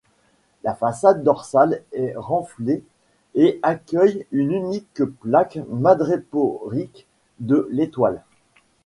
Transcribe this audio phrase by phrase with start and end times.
[0.63, 2.83] La façade dorsale est renflée
[3.35, 7.05] et accueille une unique plaque madréporique
[7.39, 8.23] de l'étoile.